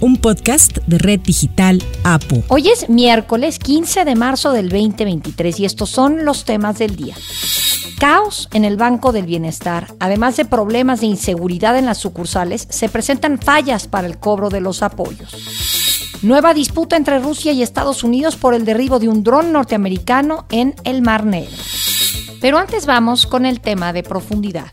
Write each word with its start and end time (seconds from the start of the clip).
un 0.00 0.16
podcast 0.16 0.78
de 0.86 0.98
Red 0.98 1.20
Digital 1.20 1.82
APO. 2.04 2.42
Hoy 2.48 2.68
es 2.68 2.88
miércoles 2.88 3.58
15 3.58 4.04
de 4.04 4.14
marzo 4.14 4.52
del 4.52 4.68
2023 4.70 5.60
y 5.60 5.64
estos 5.66 5.90
son 5.90 6.24
los 6.24 6.44
temas 6.44 6.78
del 6.78 6.96
día. 6.96 7.14
Caos 7.98 8.48
en 8.52 8.64
el 8.64 8.76
Banco 8.78 9.12
del 9.12 9.26
Bienestar. 9.26 9.88
Además 10.00 10.36
de 10.36 10.46
problemas 10.46 11.00
de 11.00 11.06
inseguridad 11.06 11.76
en 11.76 11.84
las 11.84 11.98
sucursales, 11.98 12.66
se 12.70 12.88
presentan 12.88 13.38
fallas 13.38 13.86
para 13.88 14.06
el 14.06 14.18
cobro 14.18 14.48
de 14.48 14.62
los 14.62 14.82
apoyos. 14.82 15.36
Nueva 16.22 16.54
disputa 16.54 16.96
entre 16.96 17.18
Rusia 17.18 17.52
y 17.52 17.62
Estados 17.62 18.02
Unidos 18.02 18.36
por 18.36 18.54
el 18.54 18.64
derribo 18.64 18.98
de 18.98 19.08
un 19.08 19.22
dron 19.22 19.52
norteamericano 19.52 20.46
en 20.50 20.74
el 20.84 21.02
Mar 21.02 21.26
Negro. 21.26 21.56
Pero 22.40 22.58
antes 22.58 22.86
vamos 22.86 23.26
con 23.26 23.44
el 23.44 23.60
tema 23.60 23.92
de 23.92 24.02
profundidad. 24.02 24.66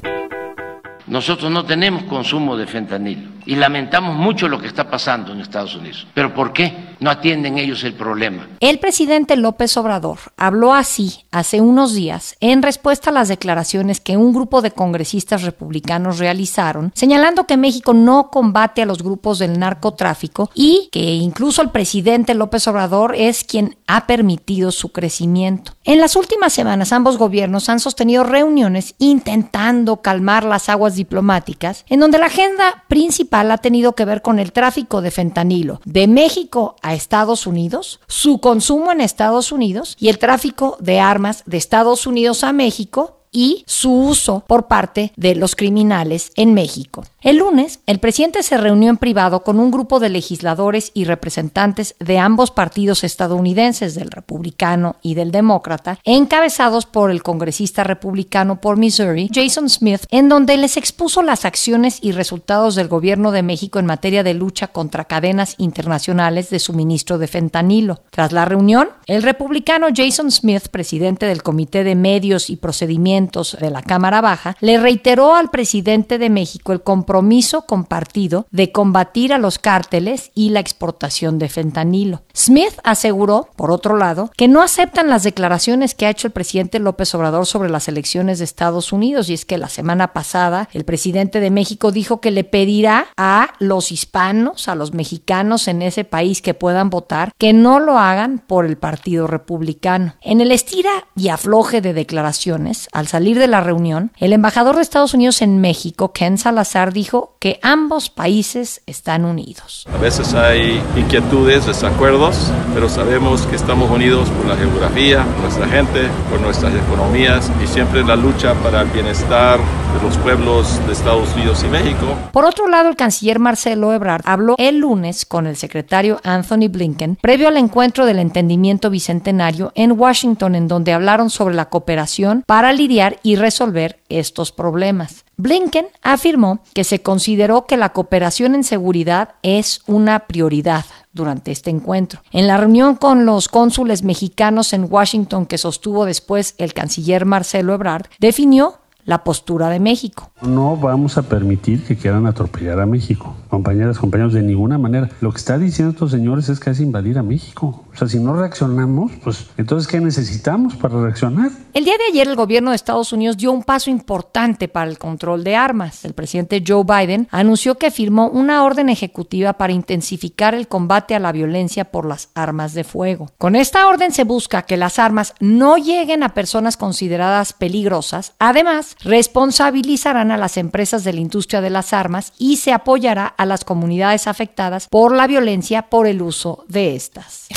Nosotros 1.06 1.52
no 1.52 1.66
tenemos 1.66 2.04
consumo 2.04 2.56
de 2.56 2.68
fentanilo 2.68 3.37
y 3.48 3.56
lamentamos 3.56 4.14
mucho 4.16 4.50
lo 4.50 4.60
que 4.60 4.68
está 4.68 4.90
pasando 4.90 5.32
en 5.32 5.40
Estados 5.40 5.74
Unidos. 5.74 6.06
¿Pero 6.14 6.34
por 6.34 6.52
qué 6.52 6.96
no 7.00 7.10
atienden 7.10 7.58
ellos 7.58 7.84
el 7.86 7.94
problema? 7.94 8.46
El 8.60 8.80
presidente 8.80 9.38
López 9.38 9.76
Obrador 9.78 10.20
habló 10.36 10.74
así 10.74 11.26
hace 11.32 11.62
unos 11.62 11.94
días 11.94 12.36
en 12.42 12.62
respuesta 12.62 13.10
a 13.10 13.14
las 13.14 13.30
declaraciones 13.30 14.02
que 14.02 14.18
un 14.18 14.34
grupo 14.34 14.62
de 14.62 14.72
congresistas 14.72 15.44
republicanos 15.44 16.20
realizaron, 16.20 16.92
señalando 16.94 17.46
que 17.46 17.56
México 17.56 17.94
no 17.94 18.30
combate 18.30 18.82
a 18.82 18.86
los 18.86 19.02
grupos 19.02 19.40
del 19.40 19.58
narcotráfico 19.58 20.52
y 20.54 20.90
que 20.92 21.00
incluso 21.00 21.62
el 21.62 21.70
presidente 21.70 22.34
López 22.34 22.68
Obrador 22.68 23.16
es 23.16 23.46
quien 23.46 23.78
ha 23.88 24.08
permitido 24.08 24.72
su 24.72 24.92
crecimiento. 24.92 25.72
En 25.86 26.02
las 26.02 26.18
últimas 26.18 26.52
semanas 26.52 26.92
ambos 26.92 27.18
gobiernos 27.18 27.70
han 27.70 27.80
sostenido 27.80 28.26
reuniones 28.26 28.96
intentando 28.98 30.02
calmar 30.02 30.44
las 30.44 30.68
aguas 30.68 30.96
diplomáticas, 30.96 31.86
en 31.88 32.02
donde 32.02 32.18
la 32.18 32.26
agenda 32.26 32.84
principal 32.90 33.37
ha 33.40 33.58
tenido 33.58 33.94
que 33.94 34.06
ver 34.06 34.22
con 34.22 34.40
el 34.40 34.52
tráfico 34.52 35.02
de 35.02 35.12
fentanilo 35.12 35.82
de 35.86 36.08
México 36.08 36.76
a 36.82 36.94
Estados 36.94 37.48
Unidos, 37.48 38.00
su 38.08 38.40
consumo 38.40 38.92
en 38.92 39.02
Estados 39.02 39.52
Unidos 39.52 39.96
y 40.00 40.10
el 40.10 40.18
tráfico 40.18 40.78
de 40.80 41.00
armas 41.00 41.44
de 41.46 41.58
Estados 41.58 42.08
Unidos 42.08 42.44
a 42.44 42.54
México 42.54 43.17
y 43.32 43.64
su 43.68 43.92
uso 43.92 44.44
por 44.48 44.68
parte 44.68 45.12
de 45.16 45.36
los 45.36 45.56
criminales 45.56 46.32
en 46.36 46.54
México. 46.54 47.04
El 47.22 47.38
lunes, 47.38 47.80
el 47.88 48.00
presidente 48.00 48.44
se 48.44 48.58
reunió 48.58 48.90
en 48.90 48.98
privado 48.98 49.44
con 49.44 49.60
un 49.60 49.70
grupo 49.70 50.00
de 50.00 50.10
legisladores 50.10 50.92
y 50.94 51.06
representantes 51.06 51.96
de 52.00 52.20
ambos 52.20 52.52
partidos 52.52 53.04
estadounidenses, 53.04 53.96
del 53.96 54.12
republicano 54.12 54.96
y 55.02 55.16
del 55.16 55.32
demócrata, 55.32 56.00
encabezados 56.04 56.86
por 56.86 57.12
el 57.12 57.24
congresista 57.24 57.84
republicano 57.84 58.62
por 58.62 58.78
Missouri, 58.78 59.30
Jason 59.34 59.70
Smith, 59.70 60.06
en 60.10 60.30
donde 60.30 60.56
les 60.58 60.78
expuso 60.78 61.22
las 61.22 61.44
acciones 61.44 62.00
y 62.02 62.14
resultados 62.14 62.76
del 62.76 62.88
gobierno 62.88 63.32
de 63.32 63.44
México 63.44 63.80
en 63.80 63.88
materia 63.88 64.24
de 64.24 64.34
lucha 64.34 64.68
contra 64.68 65.06
cadenas 65.06 65.56
internacionales 65.58 66.50
de 66.50 66.60
suministro 66.60 67.18
de 67.18 67.28
fentanilo. 67.28 68.02
Tras 68.12 68.32
la 68.32 68.46
reunión, 68.46 68.90
el 69.06 69.24
republicano 69.24 69.88
Jason 69.94 70.32
Smith, 70.32 70.70
presidente 70.70 71.26
del 71.26 71.44
Comité 71.44 71.84
de 71.84 71.96
Medios 71.96 72.50
y 72.50 72.56
Procedimientos 72.56 73.17
de 73.18 73.72
la 73.72 73.82
Cámara 73.82 74.22
Baja, 74.22 74.56
le 74.62 74.78
reiteró 74.78 75.36
al 75.36 75.50
presidente 75.50 76.18
de 76.18 76.30
México 76.30 76.72
el 76.72 76.82
compromiso 76.82 77.64
compartido 77.64 78.46
de 78.52 78.72
combatir 78.72 79.34
a 79.34 79.38
los 79.38 79.60
cárteles 79.60 80.32
y 80.36 80.50
la 80.52 80.60
exportación 80.60 81.40
de 81.40 81.50
fentanilo. 81.50 82.22
Smith 82.36 82.74
aseguró, 82.84 83.50
por 83.56 83.72
otro 83.72 83.98
lado, 83.98 84.32
que 84.38 84.48
no 84.48 84.62
aceptan 84.62 85.10
las 85.10 85.24
declaraciones 85.24 85.96
que 85.96 86.06
ha 86.06 86.12
hecho 86.12 86.28
el 86.28 86.34
presidente 86.34 86.80
López 86.80 87.14
Obrador 87.16 87.46
sobre 87.46 87.70
las 87.70 87.88
elecciones 87.88 88.40
de 88.40 88.46
Estados 88.46 88.94
Unidos, 88.94 89.30
y 89.30 89.34
es 89.34 89.46
que 89.46 89.58
la 89.58 89.70
semana 89.70 90.14
pasada 90.14 90.70
el 90.74 90.86
presidente 90.86 91.40
de 91.40 91.50
México 91.50 91.92
dijo 91.92 92.22
que 92.22 92.32
le 92.32 92.44
pedirá 92.44 93.08
a 93.18 93.50
los 93.60 93.92
hispanos, 93.92 94.68
a 94.68 94.76
los 94.76 94.94
mexicanos 94.94 95.68
en 95.68 95.82
ese 95.82 96.04
país 96.04 96.42
que 96.42 96.54
puedan 96.54 96.90
votar, 96.90 97.32
que 97.38 97.54
no 97.54 97.80
lo 97.80 97.98
hagan 97.98 98.40
por 98.46 98.66
el 98.66 98.78
Partido 98.78 99.26
Republicano. 99.28 100.14
En 100.22 100.42
el 100.42 100.52
estira 100.52 101.08
y 101.16 101.30
afloje 101.30 101.82
de 101.82 101.94
declaraciones, 101.94 102.88
al 102.92 103.07
salir 103.08 103.40
de 103.40 103.48
la 103.48 103.62
reunión, 103.62 104.12
el 104.18 104.34
embajador 104.34 104.76
de 104.76 104.82
Estados 104.82 105.14
Unidos 105.14 105.42
en 105.42 105.60
México, 105.60 106.12
Ken 106.14 106.38
Salazar, 106.38 106.94
dijo 106.94 107.36
que 107.40 107.60
ambos 107.64 108.10
países 108.10 108.82
están 108.86 109.26
unidos. 109.26 109.86
A 109.94 109.98
veces 109.98 110.34
hay 110.34 110.82
inquietudes, 110.96 111.66
desacuerdos, 111.66 112.52
pero 112.74 112.90
sabemos 112.90 113.46
que 113.48 113.56
estamos 113.56 113.90
unidos 113.90 114.30
por 114.30 114.46
la 114.46 114.56
geografía, 114.56 115.24
por 115.24 115.42
nuestra 115.44 115.68
gente, 115.68 116.08
por 116.30 116.42
nuestras 116.42 116.74
economías 116.74 117.52
y 117.64 117.68
siempre 117.68 118.04
la 118.04 118.16
lucha 118.16 118.54
para 118.56 118.82
el 118.82 118.90
bienestar 118.90 119.60
de 119.94 120.02
los 120.02 120.18
pueblos 120.18 120.86
de 120.86 120.94
Estados 120.94 121.34
Unidos 121.36 121.64
y 121.64 121.68
México. 121.68 122.06
Por 122.32 122.46
otro 122.46 122.68
lado, 122.68 122.90
el 122.90 122.96
canciller 122.96 123.40
Marcelo 123.40 123.94
Ebrard 123.94 124.22
habló 124.26 124.56
el 124.58 124.80
lunes 124.80 125.26
con 125.26 125.48
el 125.48 125.56
secretario 125.56 126.20
Anthony 126.24 126.68
Blinken 126.70 127.18
previo 127.22 127.48
al 127.48 127.58
encuentro 127.58 128.06
del 128.06 128.20
entendimiento 128.20 128.90
bicentenario 128.90 129.72
en 129.76 129.94
Washington, 129.94 130.56
en 130.56 130.68
donde 130.68 130.94
hablaron 130.94 131.30
sobre 131.30 131.56
la 131.56 131.70
cooperación 131.70 132.44
para 132.46 132.74
lidiar 132.74 133.20
y 133.24 133.36
resolver 133.36 134.00
estos 134.10 134.52
problemas. 134.52 135.26
Blinken 135.38 135.88
afirmó 136.02 136.62
que 136.74 136.84
se 136.84 137.02
consideró 137.02 137.66
que 137.68 137.78
la 137.78 137.90
cooperación 137.90 138.56
en 138.56 138.64
seguridad 138.64 139.36
es 139.44 139.82
una 139.86 140.20
prioridad 140.20 140.86
durante 141.14 141.52
este 141.52 141.70
encuentro. 141.70 142.22
En 142.32 142.48
la 142.48 142.58
reunión 142.58 142.96
con 142.96 143.26
los 143.26 143.48
cónsules 143.48 144.04
mexicanos 144.04 144.74
en 144.74 144.88
Washington 144.90 145.46
que 145.46 145.58
sostuvo 145.58 146.06
después 146.06 146.56
el 146.58 146.74
canciller 146.74 147.26
Marcelo 147.26 147.74
Ebrard, 147.74 148.08
definió 148.20 148.80
la 149.08 149.24
postura 149.24 149.70
de 149.70 149.80
México. 149.80 150.30
No 150.42 150.76
vamos 150.76 151.18
a 151.18 151.24
permitir 151.24 151.84
que 151.86 151.96
quieran 151.96 152.28
atropellar 152.28 152.82
a 152.82 152.86
México. 152.86 153.36
Compañeras, 153.50 153.98
compañeros, 153.98 154.34
de 154.34 154.42
ninguna 154.42 154.78
manera. 154.78 155.10
Lo 155.22 155.32
que 155.32 155.38
está 155.38 155.58
diciendo 155.58 155.94
estos 155.94 156.12
señores 156.12 156.50
es 156.50 156.60
que 156.60 156.70
es 156.70 156.80
invadir 156.80 157.18
a 157.18 157.24
México. 157.24 157.86
O 157.92 157.98
sea, 157.98 158.08
si 158.08 158.20
no 158.20 158.36
reaccionamos, 158.36 159.12
pues 159.24 159.48
entonces, 159.58 159.88
¿qué 159.88 160.00
necesitamos 160.00 160.76
para 160.76 161.02
reaccionar? 161.02 161.52
El 161.74 161.86
día 161.86 161.96
de 161.98 162.06
ayer 162.12 162.28
el 162.28 162.36
gobierno 162.36 162.72
de 162.72 162.76
Estados 162.76 163.14
Unidos 163.14 163.38
dio 163.38 163.52
un 163.52 163.64
paso 163.64 163.90
importante 163.90 164.68
para 164.68 164.90
el 164.90 164.98
control 164.98 165.44
de 165.44 165.56
armas. 165.56 166.06
El 166.06 166.14
presidente 166.14 166.64
Joe 166.66 166.84
Biden 166.84 167.28
anunció 167.32 167.78
que 167.78 167.92
firmó 167.92 168.30
una 168.30 168.64
orden 168.64 168.90
ejecutiva 168.90 169.54
para 169.54 169.74
intensificar 169.74 170.54
el 170.54 170.68
combate 170.68 171.16
a 171.16 171.20
la 171.20 171.32
violencia 171.32 171.86
por 171.86 172.06
las 172.06 172.30
armas 172.36 172.74
de 172.74 172.84
fuego. 172.84 173.30
Con 173.38 173.56
esta 173.56 173.88
orden 173.88 174.12
se 174.12 174.24
busca 174.24 174.64
que 174.64 174.78
las 174.78 175.00
armas 175.00 175.34
no 175.40 175.78
lleguen 175.78 176.24
a 176.24 176.34
personas 176.34 176.78
consideradas 176.78 177.54
peligrosas. 177.54 178.34
Además, 178.40 178.96
responsabilizarán 179.04 180.32
a 180.32 180.38
las 180.38 180.58
empresas 180.58 181.04
de 181.04 181.14
la 181.14 181.22
industria 181.22 181.62
de 181.62 181.70
las 181.70 181.94
armas 181.94 182.34
y 182.38 182.58
se 182.58 182.74
apoyará 182.74 183.34
a 183.38 183.46
las 183.46 183.64
comunidades 183.64 184.28
afectadas 184.28 184.88
por 184.88 185.16
la 185.16 185.28
violencia 185.28 185.84
por 185.84 186.08
el 186.08 186.22
uso 186.22 186.66
de 186.68 186.96
estas. 186.96 187.48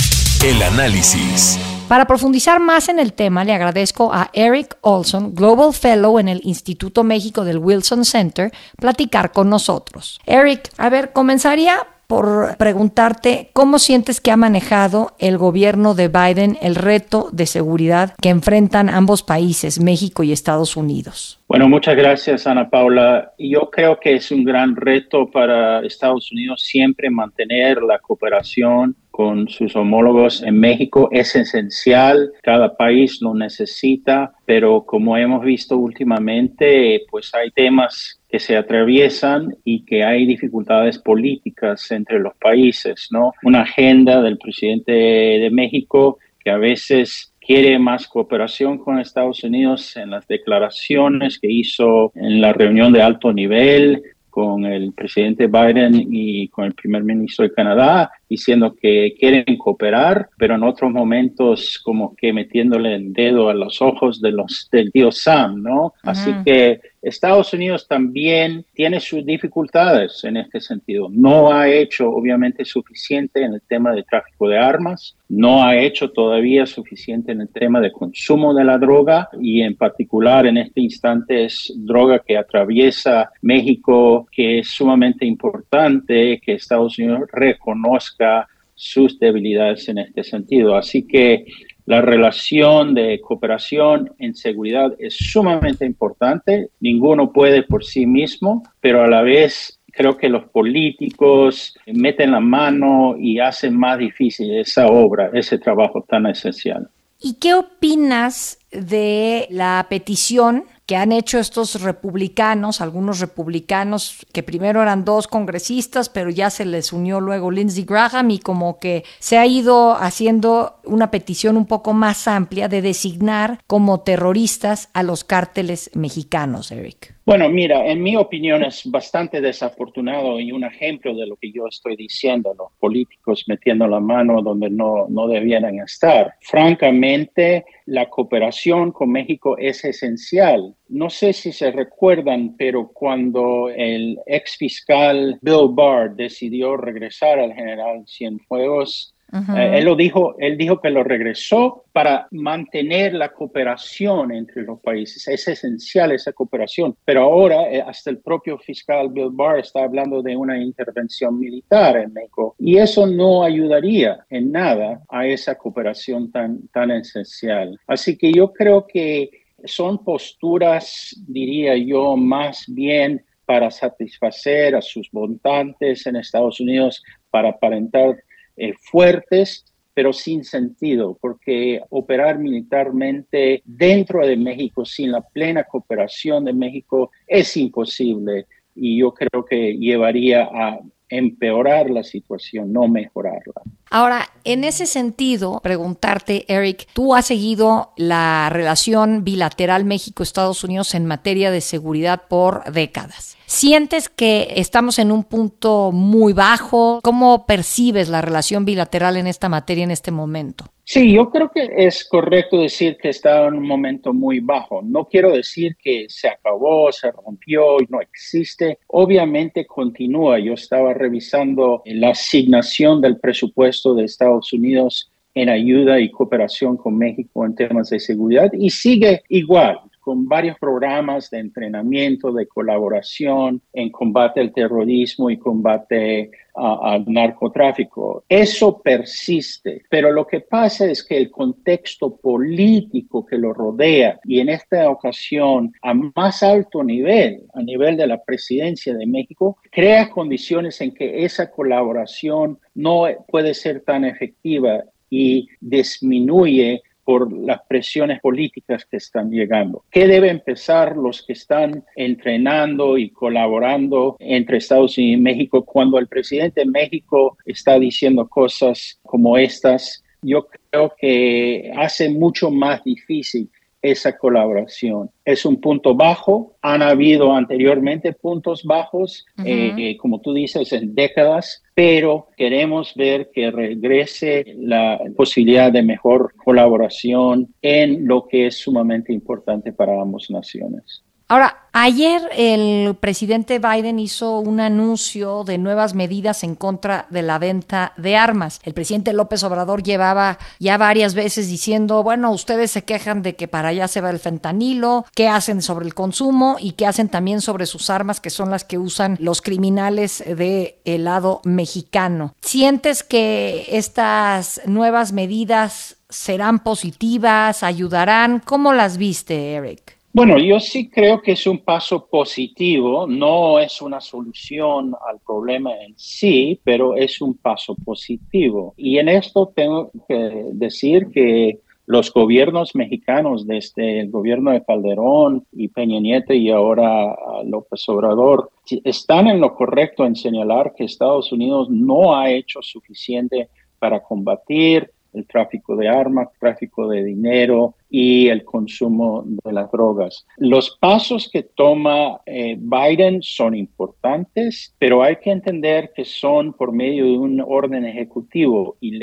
El 0.45 0.63
análisis. 0.63 1.59
Para 1.89 2.07
profundizar 2.07 2.61
más 2.61 2.89
en 2.89 2.99
el 2.99 3.13
tema, 3.13 3.45
le 3.45 3.53
agradezco 3.53 4.13
a 4.13 4.31
Eric 4.33 4.77
Olson, 4.81 5.35
Global 5.35 5.75
Fellow 5.75 6.19
en 6.19 6.29
el 6.29 6.41
Instituto 6.45 7.03
México 7.03 7.45
del 7.45 7.59
Wilson 7.59 8.05
Center, 8.05 8.53
platicar 8.79 9.33
con 9.33 9.51
nosotros. 9.51 10.21
Eric, 10.25 10.71
a 10.79 10.89
ver, 10.89 11.13
comenzaría 11.13 11.85
por 12.07 12.57
preguntarte 12.57 13.51
cómo 13.53 13.79
sientes 13.79 14.21
que 14.21 14.31
ha 14.31 14.37
manejado 14.37 15.15
el 15.19 15.37
gobierno 15.37 15.95
de 15.95 16.09
Biden 16.09 16.59
el 16.61 16.75
reto 16.75 17.29
de 17.33 17.47
seguridad 17.47 18.15
que 18.21 18.31
enfrentan 18.31 18.89
ambos 18.89 19.23
países, 19.23 19.79
México 19.79 20.23
y 20.23 20.33
Estados 20.33 20.77
Unidos. 20.77 21.40
Bueno, 21.51 21.69
muchas 21.69 21.97
gracias, 21.97 22.47
Ana 22.47 22.71
Paula. 22.71 23.33
Yo 23.37 23.71
creo 23.71 23.99
que 23.99 24.15
es 24.15 24.31
un 24.31 24.45
gran 24.45 24.77
reto 24.77 25.29
para 25.29 25.85
Estados 25.85 26.31
Unidos 26.31 26.63
siempre 26.63 27.11
mantener 27.11 27.83
la 27.83 27.99
cooperación 27.99 28.95
con 29.11 29.49
sus 29.49 29.75
homólogos 29.75 30.45
en 30.45 30.61
México 30.61 31.09
es 31.11 31.35
esencial, 31.35 32.31
cada 32.45 32.77
país 32.77 33.21
lo 33.21 33.35
necesita, 33.35 34.33
pero 34.47 34.85
como 34.87 35.17
hemos 35.17 35.45
visto 35.45 35.77
últimamente, 35.77 37.03
pues 37.11 37.35
hay 37.35 37.51
temas 37.51 38.21
que 38.29 38.39
se 38.39 38.57
atraviesan 38.57 39.57
y 39.65 39.85
que 39.85 40.05
hay 40.05 40.27
dificultades 40.27 41.01
políticas 41.01 41.91
entre 41.91 42.21
los 42.21 42.37
países, 42.37 43.09
¿no? 43.11 43.33
Una 43.43 43.63
agenda 43.63 44.23
del 44.23 44.39
presidente 44.39 44.93
de 44.93 45.51
México 45.51 46.19
que 46.39 46.51
a 46.51 46.59
veces 46.59 47.30
quiere 47.41 47.79
más 47.79 48.07
cooperación 48.07 48.79
con 48.79 48.99
Estados 48.99 49.43
Unidos 49.45 49.97
en 49.97 50.11
las 50.11 50.27
declaraciones 50.29 51.39
que 51.39 51.51
hizo 51.51 52.13
en 52.15 52.41
la 52.41 52.53
reunión 52.53 52.93
de 52.93 53.03
alto 53.03 53.33
nivel 53.33 54.03
con 54.31 54.65
el 54.65 54.93
presidente 54.93 55.49
Biden 55.49 56.07
y 56.09 56.49
con 56.49 56.65
el 56.65 56.75
primer 56.75 57.03
ministro 57.03 57.43
de 57.43 57.53
Canadá, 57.53 58.13
diciendo 58.29 58.77
que 58.81 59.15
quieren 59.19 59.57
cooperar, 59.59 60.29
pero 60.39 60.55
en 60.55 60.63
otros 60.63 60.91
momentos 60.93 61.81
como 61.83 62.15
que 62.15 62.33
metiéndole 62.33 62.95
el 62.95 63.13
dedo 63.13 63.49
a 63.51 63.55
los 63.55 63.83
ojos 63.83 64.21
de 64.21 64.31
los 64.31 64.69
del 64.71 64.93
tío 64.93 65.11
Sam, 65.11 65.63
¿no? 65.63 65.95
Así 66.05 66.33
que 66.45 66.81
Estados 67.03 67.55
Unidos 67.55 67.89
también 67.89 68.67
tiene 68.75 69.01
sus 69.01 69.25
dificultades 69.25 70.23
en 70.25 70.37
este 70.37 70.61
sentido. 70.61 71.09
No 71.11 71.53
ha 71.53 71.69
hecho 71.69 72.11
obviamente 72.11 72.65
suficiente 72.65 73.43
en 73.43 73.55
el 73.55 73.63
tema 73.63 73.95
de 73.95 74.03
tráfico 74.03 74.49
de 74.49 74.59
armas, 74.59 75.17
no 75.29 75.65
ha 75.65 75.77
hecho 75.77 76.11
todavía 76.11 76.67
suficiente 76.67 77.33
en 77.33 77.41
el 77.41 77.49
tema 77.49 77.81
de 77.81 77.93
consumo 77.93 78.53
de 78.53 78.65
la 78.65 78.77
droga 78.77 79.29
y 79.41 79.63
en 79.63 79.77
particular 79.77 80.47
en 80.47 80.59
este 80.59 80.83
instante 80.83 81.45
es 81.47 81.73
droga 81.75 82.19
que 82.19 82.37
atraviesa 82.37 83.31
México, 83.41 84.29
que 84.31 84.59
es 84.59 84.69
sumamente 84.69 85.25
importante 85.25 86.41
que 86.45 86.55
Estados 86.55 86.99
Unidos 86.99 87.23
reconozca 87.33 88.47
sus 88.75 89.19
debilidades 89.19 89.89
en 89.89 89.99
este 89.99 90.25
sentido. 90.25 90.75
Así 90.75 91.07
que 91.07 91.45
la 91.91 92.01
relación 92.01 92.95
de 92.95 93.21
cooperación 93.21 94.13
en 94.21 94.37
seguridad 94.37 94.95
es 95.01 95.17
sumamente 95.17 95.85
importante. 95.85 96.69
Ninguno 96.79 97.33
puede 97.33 97.65
por 97.65 97.85
sí 97.85 98.07
mismo, 98.07 98.63
pero 98.81 99.03
a 99.03 99.09
la 99.09 99.23
vez 99.23 99.81
creo 99.91 100.17
que 100.17 100.29
los 100.29 100.45
políticos 100.51 101.75
meten 101.87 102.31
la 102.31 102.39
mano 102.39 103.17
y 103.19 103.41
hacen 103.41 103.77
más 103.77 103.99
difícil 103.99 104.57
esa 104.57 104.87
obra, 104.87 105.31
ese 105.35 105.59
trabajo 105.59 106.05
tan 106.09 106.27
esencial. 106.27 106.89
¿Y 107.19 107.41
qué 107.41 107.55
opinas 107.55 108.61
de 108.71 109.49
la 109.51 109.85
petición 109.91 110.67
que 110.91 110.97
han 110.97 111.13
hecho 111.13 111.39
estos 111.39 111.83
republicanos, 111.83 112.81
algunos 112.81 113.21
republicanos 113.21 114.27
que 114.33 114.43
primero 114.43 114.83
eran 114.83 115.05
dos 115.05 115.29
congresistas, 115.29 116.09
pero 116.09 116.31
ya 116.31 116.51
se 116.51 116.65
les 116.65 116.93
unió 116.93 117.21
luego 117.21 117.53
Lindsey 117.53 117.85
Graham 117.85 118.33
y 118.33 118.41
como 118.41 118.81
que 118.81 119.05
se 119.21 119.39
ha 119.39 119.47
ido 119.47 119.95
haciendo 119.95 120.81
una 120.83 121.13
petición 121.13 121.57
un 121.57 121.67
poco 121.67 121.93
más 121.93 122.27
amplia 122.27 122.67
de 122.67 122.83
designar 122.83 123.61
como 123.69 124.01
terroristas 124.01 124.89
a 124.93 125.05
los 125.05 125.23
cárteles 125.23 125.93
mexicanos, 125.95 126.73
Eric. 126.73 127.15
Bueno, 127.31 127.49
mira, 127.49 127.87
en 127.87 128.03
mi 128.03 128.17
opinión 128.17 128.65
es 128.65 128.83
bastante 128.91 129.41
desafortunado 129.41 130.41
y 130.41 130.51
un 130.51 130.65
ejemplo 130.65 131.15
de 131.15 131.29
lo 131.29 131.37
que 131.37 131.53
yo 131.53 131.69
estoy 131.69 131.95
diciendo, 131.95 132.53
los 132.59 132.73
políticos 132.81 133.45
metiendo 133.47 133.87
la 133.87 134.01
mano 134.01 134.43
donde 134.43 134.69
no, 134.69 135.07
no 135.09 135.29
debieran 135.29 135.79
estar. 135.79 136.35
Francamente, 136.41 137.65
la 137.87 138.11
cooperación 138.11 138.91
con 138.91 139.13
México 139.13 139.57
es 139.57 139.85
esencial. 139.85 140.75
No 140.89 141.09
sé 141.09 141.33
si 141.33 141.53
se 141.53 141.71
recuerdan, 141.71 142.57
pero 142.57 142.89
cuando 142.89 143.69
el 143.69 144.19
ex 144.27 144.57
fiscal 144.57 145.39
Bill 145.41 145.69
Barr 145.71 146.17
decidió 146.17 146.77
regresar 146.77 147.39
al 147.39 147.55
general 147.55 148.03
Cienfuegos, 148.09 149.15
eh, 149.33 149.79
él 149.79 149.85
lo 149.85 149.97
dijo, 149.97 150.35
él 150.39 150.57
dijo 150.57 150.81
que 150.81 150.91
lo 150.91 151.05
regresó 151.05 151.85
para 151.93 152.27
mantener 152.31 153.15
la 153.15 153.31
cooperación 153.31 154.33
entre 154.33 154.63
los 154.63 154.81
países. 154.81 155.27
Es 155.29 155.47
esencial 155.49 156.13
esa 156.13 156.33
cooperación. 156.33 156.97
Pero 157.05 157.23
ahora 157.23 157.71
eh, 157.71 157.83
hasta 157.83 158.11
el 158.11 158.19
propio 158.19 158.59
fiscal 158.59 159.09
Bill 159.11 159.31
Barr 159.33 159.61
está 159.61 159.85
hablando 159.85 160.23
de 160.23 160.37
una 160.37 160.61
intervención 160.61 161.39
militar 161.39 161.97
en 161.97 162.13
México 162.13 162.55
y 162.59 162.79
eso 162.79 163.07
no 163.07 163.45
ayudaría 163.45 164.25
en 164.31 164.53
nada 164.53 165.03
a 165.09 165.27
esa 165.27 165.57
cooperación 165.57 166.31
tan, 166.31 166.69
tan 166.69 166.91
esencial. 166.91 167.79
Así 167.87 168.17
que 168.17 168.33
yo 168.33 168.53
creo 168.53 168.87
que 168.87 169.31
son 169.65 170.03
posturas, 170.05 171.15
diría 171.29 171.77
yo, 171.77 172.17
más 172.17 172.65
bien 172.69 173.23
para 173.45 173.71
satisfacer 173.71 174.77
a 174.77 174.81
sus 174.81 175.11
votantes 175.11 176.07
en 176.07 176.17
Estados 176.17 176.61
Unidos, 176.61 177.03
para 177.31 177.51
aparentar 177.51 178.17
eh, 178.63 178.75
fuertes, 178.79 179.65
pero 179.95 180.13
sin 180.13 180.45
sentido, 180.45 181.17
porque 181.19 181.81
operar 181.89 182.39
militarmente 182.39 183.63
dentro 183.65 184.27
de 184.27 184.37
México 184.37 184.85
sin 184.85 185.13
la 185.13 185.23
plena 185.23 185.65
cooperación 185.65 186.45
de 186.45 186.53
México 186.53 187.11
es 187.27 187.57
imposible 187.57 188.47
y 188.75 188.99
yo 188.99 189.15
creo 189.15 189.47
que 189.47 189.79
llevaría 189.79 190.43
a 190.43 190.79
empeorar 191.09 191.89
la 191.89 192.05
situación, 192.05 192.71
no 192.71 192.87
mejorarla. 192.87 193.63
Ahora, 193.91 194.29
en 194.45 194.65
ese 194.65 194.85
sentido, 194.85 195.61
preguntarte, 195.63 196.45
Eric, 196.47 196.87
tú 196.93 197.15
has 197.15 197.27
seguido 197.27 197.95
la 197.97 198.51
relación 198.51 199.25
bilateral 199.25 199.87
México-Estados 199.87 200.63
Unidos 200.65 200.95
en 200.95 201.07
materia 201.07 201.51
de 201.51 201.63
seguridad 201.63 202.29
por 202.29 202.71
décadas. 202.71 203.39
¿Sientes 203.51 204.09
que 204.09 204.47
estamos 204.59 205.01
en 205.01 205.11
un 205.11 205.25
punto 205.25 205.91
muy 205.91 206.33
bajo? 206.33 207.01
¿Cómo 207.03 207.47
percibes 207.47 208.09
la 208.09 208.23
relación 208.23 208.65
bilateral 208.65 209.17
en 209.17 209.27
esta 209.27 209.49
materia 209.49 209.83
en 209.83 209.91
este 209.91 210.13
momento? 210.13 210.67
Sí, 210.85 211.13
yo 211.13 211.31
creo 211.31 211.51
que 211.51 211.69
es 211.77 212.05
correcto 212.05 212.61
decir 212.61 212.97
que 212.97 213.09
está 213.09 213.49
en 213.49 213.55
un 213.55 213.67
momento 213.67 214.15
muy 214.15 214.39
bajo. 214.39 214.83
No 214.83 215.07
quiero 215.07 215.33
decir 215.33 215.77
que 215.83 216.07
se 216.09 216.29
acabó, 216.29 216.93
se 216.93 217.11
rompió 217.11 217.81
y 217.81 217.87
no 217.89 218.01
existe. 218.01 218.79
Obviamente 218.87 219.67
continúa. 219.67 220.39
Yo 220.39 220.53
estaba 220.53 220.95
revisando 220.95 221.83
la 221.87 222.11
asignación 222.11 223.01
del 223.01 223.19
presupuesto 223.19 223.97
de 223.97 224.05
Estados 224.05 224.53
Unidos 224.53 225.11
en 225.35 225.49
ayuda 225.49 225.99
y 225.99 226.09
cooperación 226.13 226.77
con 226.77 226.97
México 226.97 227.45
en 227.45 227.57
temas 227.57 227.91
de 227.91 227.99
seguridad 227.99 228.49
y 228.53 228.71
sigue 228.71 229.25
igual 229.29 229.81
con 230.01 230.27
varios 230.27 230.59
programas 230.59 231.31
de 231.31 231.39
entrenamiento, 231.39 232.33
de 232.33 232.47
colaboración 232.47 233.63
en 233.73 233.91
combate 233.91 234.41
al 234.41 234.53
terrorismo 234.53 235.31
y 235.31 235.39
combate 235.39 236.31
al 236.55 237.05
narcotráfico. 237.07 238.25
Eso 238.29 238.81
persiste, 238.83 239.83
pero 239.89 240.11
lo 240.11 240.27
que 240.27 240.41
pasa 240.41 240.87
es 240.87 241.05
que 241.05 241.17
el 241.17 241.31
contexto 241.31 242.17
político 242.17 243.25
que 243.25 243.39
lo 243.39 243.53
rodea 243.53 244.19
y 244.25 244.41
en 244.41 244.49
esta 244.49 244.91
ocasión 244.91 245.73
a 245.83 245.95
más 245.95 246.43
alto 246.43 246.83
nivel, 246.83 247.45
a 247.55 247.63
nivel 247.63 247.97
de 247.97 248.07
la 248.07 248.23
presidencia 248.23 248.95
de 248.95 249.07
México, 249.07 249.59
crea 249.71 250.11
condiciones 250.11 250.81
en 250.81 250.93
que 250.93 251.25
esa 251.25 251.51
colaboración 251.51 252.59
no 252.75 253.05
puede 253.29 253.55
ser 253.55 253.81
tan 253.81 254.05
efectiva 254.05 254.85
y 255.11 255.49
disminuye 255.61 256.83
por 257.05 257.33
las 257.33 257.61
presiones 257.69 258.21
políticas 258.21 258.85
que 258.85 258.99
están 258.99 259.31
llegando. 259.31 259.85
¿Qué 259.91 260.07
deben 260.07 260.31
empezar 260.31 260.97
los 260.97 261.25
que 261.25 261.33
están 261.33 261.85
entrenando 261.97 262.99
y 262.99 263.11
colaborando 263.11 264.17
entre 264.19 264.59
Estados 264.59 264.97
Unidos 264.99 265.19
y 265.19 265.23
México 265.23 265.65
cuando 265.65 265.99
el 265.99 266.09
presidente 266.09 266.61
de 266.61 266.67
México 266.67 267.37
está 267.45 267.79
diciendo 267.79 268.29
cosas 268.29 268.99
como 269.03 269.37
estas? 269.37 270.03
Yo 270.23 270.47
creo 270.71 270.93
que 270.99 271.73
hace 271.77 272.11
mucho 272.11 272.51
más 272.51 272.85
difícil 272.85 273.51
esa 273.83 274.19
colaboración. 274.19 275.11
Es 275.25 275.45
un 275.45 275.61
punto 275.61 275.95
bajo, 275.95 276.57
han 276.61 276.83
habido 276.83 277.35
anteriormente 277.35 278.13
puntos 278.13 278.65
bajos, 278.65 279.25
eh, 279.45 279.73
eh, 279.77 279.97
como 279.97 280.21
tú 280.21 280.35
dices, 280.35 280.73
en 280.73 280.95
décadas, 280.95 281.63
pero 281.75 282.29
queremos 282.37 282.95
ver 282.95 283.31
que 283.33 283.51
regrese 283.51 284.45
la 284.59 285.01
posibilidad 285.17 285.73
de 285.73 285.83
mejor 285.83 286.35
colaboración 286.37 287.55
en 287.63 288.07
lo 288.07 288.27
que 288.27 288.47
es 288.47 288.57
sumamente 288.59 289.13
importante 289.13 289.73
para 289.73 290.01
ambas 290.01 290.31
naciones. 290.31 291.03
Ahora, 291.31 291.69
ayer 291.73 292.21
el 292.37 292.97
presidente 292.97 293.61
Biden 293.61 294.01
hizo 294.01 294.41
un 294.41 294.59
anuncio 294.59 295.45
de 295.45 295.59
nuevas 295.59 295.95
medidas 295.95 296.43
en 296.43 296.57
contra 296.57 297.07
de 297.09 297.23
la 297.23 297.39
venta 297.39 297.93
de 297.97 298.17
armas. 298.17 298.59
El 298.65 298.75
presidente 298.75 299.13
López 299.13 299.45
Obrador 299.45 299.85
llevaba 299.85 300.41
ya 300.59 300.77
varias 300.77 301.15
veces 301.15 301.49
diciendo, 301.49 302.03
bueno, 302.03 302.33
ustedes 302.33 302.73
se 302.73 302.83
quejan 302.83 303.23
de 303.23 303.37
que 303.37 303.47
para 303.47 303.69
allá 303.69 303.87
se 303.87 304.01
va 304.01 304.11
el 304.11 304.19
fentanilo, 304.19 305.05
qué 305.15 305.29
hacen 305.29 305.63
sobre 305.63 305.87
el 305.87 305.95
consumo 305.95 306.57
y 306.59 306.73
qué 306.73 306.89
hacen 306.89 307.09
también 307.09 307.41
sobre 307.41 307.67
sus 307.67 307.91
armas, 307.91 308.21
que 308.21 308.31
son 308.31 308.51
las 308.51 308.65
que 308.65 308.79
usan 308.79 309.17
los 309.21 309.41
criminales 309.41 310.25
del 310.27 311.05
lado 311.05 311.43
mexicano. 311.45 312.35
¿Sientes 312.41 313.05
que 313.05 313.67
estas 313.69 314.63
nuevas 314.67 315.13
medidas 315.13 315.97
serán 316.09 316.59
positivas, 316.59 317.63
ayudarán? 317.63 318.43
¿Cómo 318.45 318.73
las 318.73 318.97
viste, 318.97 319.55
Eric? 319.55 320.00
Bueno, 320.13 320.39
yo 320.39 320.59
sí 320.59 320.91
creo 320.91 321.23
que 321.23 321.33
es 321.33 321.47
un 321.47 321.59
paso 321.59 322.09
positivo, 322.09 323.07
no 323.07 323.61
es 323.61 323.81
una 323.81 324.01
solución 324.01 324.93
al 325.09 325.21
problema 325.21 325.73
en 325.85 325.95
sí, 325.97 326.61
pero 326.65 326.97
es 326.97 327.21
un 327.21 327.35
paso 327.35 327.77
positivo. 327.77 328.75
Y 328.77 328.99
en 328.99 329.09
esto 329.09 329.53
tengo 329.55 329.93
que 330.09 330.47
decir 330.53 331.11
que 331.13 331.61
los 331.87 332.13
gobiernos 332.13 332.75
mexicanos, 332.75 333.47
desde 333.47 334.01
el 334.01 334.11
gobierno 334.11 334.51
de 334.51 334.65
Calderón 334.65 335.47
y 335.53 335.69
Peña 335.69 336.01
Nieto 336.01 336.35
y 336.35 336.51
ahora 336.51 337.17
López 337.45 337.89
Obrador, 337.89 338.51
están 338.83 339.29
en 339.29 339.41
lo 339.41 339.55
correcto 339.55 340.05
en 340.05 340.17
señalar 340.17 340.75
que 340.77 340.85
Estados 340.85 341.31
Unidos 341.31 341.71
no 341.71 342.17
ha 342.17 342.31
hecho 342.31 342.63
suficiente 342.63 343.49
para 343.79 344.03
combatir 344.03 344.91
el 345.13 345.27
tráfico 345.27 345.77
de 345.77 345.89
armas, 345.89 346.29
tráfico 346.39 346.89
de 346.89 347.05
dinero, 347.05 347.75
y 347.91 348.29
el 348.29 348.45
consumo 348.45 349.25
de 349.27 349.53
las 349.53 349.71
drogas. 349.71 350.27
Los 350.37 350.79
pasos 350.81 351.29
que 351.31 351.43
toma 351.43 352.21
eh, 352.25 352.57
Biden 352.59 353.23
son 353.23 353.55
importantes, 353.55 354.75
pero 354.79 355.03
hay 355.03 355.17
que 355.17 355.31
entender 355.31 355.93
que 355.95 356.05
son 356.05 356.53
por 356.53 356.73
medio 356.73 357.05
de 357.05 357.19
un 357.19 357.41
orden 357.41 357.85
ejecutivo 357.85 358.77
y 358.81 359.01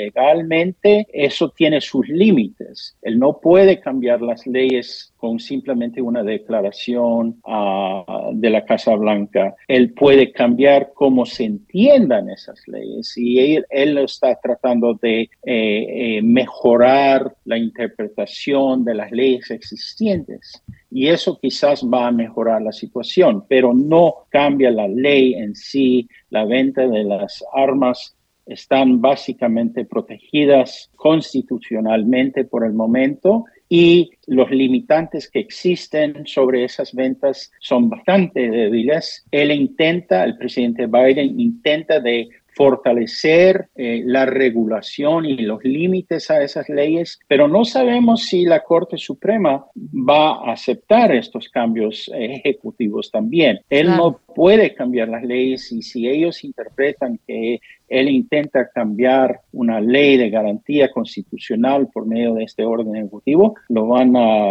eso 1.12 1.50
tiene 1.50 1.80
sus 1.80 2.08
límites. 2.08 2.96
Él 3.02 3.18
no 3.18 3.38
puede 3.40 3.80
cambiar 3.80 4.22
las 4.22 4.46
leyes 4.46 5.12
con 5.16 5.40
simplemente 5.40 6.00
una 6.00 6.22
declaración 6.22 7.40
uh, 7.44 8.32
de 8.32 8.50
la 8.50 8.64
Casa 8.64 8.94
Blanca. 8.94 9.56
Él 9.66 9.92
puede 9.92 10.32
cambiar 10.32 10.92
cómo 10.94 11.26
se 11.26 11.44
entiendan 11.44 12.30
esas 12.30 12.66
leyes 12.68 13.16
y 13.16 13.56
él, 13.56 13.66
él 13.70 13.98
está 13.98 14.38
tratando 14.40 14.94
de 14.94 15.22
eh, 15.22 15.28
eh, 15.44 16.22
mejorar 16.22 17.34
la 17.44 17.58
interpretación 17.58 18.77
de 18.84 18.94
las 18.94 19.10
leyes 19.10 19.50
existentes. 19.50 20.62
Y 20.90 21.08
eso 21.08 21.38
quizás 21.40 21.82
va 21.82 22.08
a 22.08 22.12
mejorar 22.12 22.62
la 22.62 22.72
situación, 22.72 23.44
pero 23.48 23.74
no 23.74 24.26
cambia 24.30 24.70
la 24.70 24.88
ley 24.88 25.34
en 25.34 25.54
sí. 25.54 26.08
La 26.30 26.44
venta 26.44 26.86
de 26.86 27.04
las 27.04 27.44
armas 27.52 28.16
están 28.46 29.00
básicamente 29.00 29.84
protegidas 29.84 30.90
constitucionalmente 30.96 32.44
por 32.44 32.64
el 32.64 32.72
momento 32.72 33.44
y 33.68 34.10
los 34.26 34.50
limitantes 34.50 35.30
que 35.30 35.40
existen 35.40 36.26
sobre 36.26 36.64
esas 36.64 36.94
ventas 36.94 37.52
son 37.60 37.90
bastante 37.90 38.48
débiles. 38.48 39.26
Él 39.30 39.50
intenta, 39.50 40.24
el 40.24 40.38
presidente 40.38 40.86
Biden 40.86 41.38
intenta 41.38 42.00
de 42.00 42.28
fortalecer 42.58 43.68
eh, 43.76 44.02
la 44.04 44.26
regulación 44.26 45.24
y 45.24 45.36
los 45.42 45.62
límites 45.62 46.28
a 46.28 46.42
esas 46.42 46.68
leyes, 46.68 47.20
pero 47.28 47.46
no 47.46 47.64
sabemos 47.64 48.24
si 48.24 48.44
la 48.44 48.64
Corte 48.64 48.98
Suprema 48.98 49.64
va 49.76 50.32
a 50.32 50.54
aceptar 50.54 51.14
estos 51.14 51.48
cambios 51.50 52.10
ejecutivos 52.12 53.12
también. 53.12 53.60
Él 53.70 53.86
no 53.96 54.18
puede 54.34 54.74
cambiar 54.74 55.08
las 55.08 55.22
leyes 55.22 55.70
y 55.70 55.82
si 55.82 56.08
ellos 56.08 56.42
interpretan 56.42 57.20
que 57.28 57.60
él 57.88 58.08
intenta 58.08 58.68
cambiar 58.68 59.40
una 59.52 59.80
ley 59.80 60.16
de 60.16 60.28
garantía 60.28 60.90
constitucional 60.90 61.86
por 61.92 62.06
medio 62.06 62.34
de 62.34 62.42
este 62.42 62.64
orden 62.64 62.96
ejecutivo, 62.96 63.54
lo 63.68 63.86
van 63.86 64.16
a, 64.16 64.50